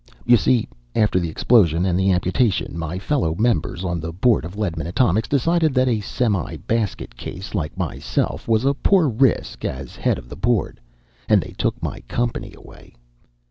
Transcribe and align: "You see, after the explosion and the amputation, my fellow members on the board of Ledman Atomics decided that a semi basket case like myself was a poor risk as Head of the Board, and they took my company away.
"You 0.25 0.35
see, 0.35 0.67
after 0.95 1.19
the 1.19 1.29
explosion 1.29 1.85
and 1.85 1.95
the 1.99 2.09
amputation, 2.11 2.75
my 2.75 2.97
fellow 2.97 3.35
members 3.35 3.85
on 3.85 3.99
the 3.99 4.11
board 4.11 4.45
of 4.45 4.55
Ledman 4.55 4.87
Atomics 4.87 5.27
decided 5.27 5.75
that 5.75 5.87
a 5.87 5.99
semi 6.01 6.55
basket 6.57 7.15
case 7.15 7.53
like 7.53 7.77
myself 7.77 8.47
was 8.47 8.65
a 8.65 8.73
poor 8.73 9.07
risk 9.07 9.63
as 9.63 9.95
Head 9.95 10.17
of 10.17 10.27
the 10.27 10.35
Board, 10.35 10.79
and 11.29 11.39
they 11.39 11.53
took 11.55 11.79
my 11.83 11.99
company 12.07 12.55
away. 12.57 12.95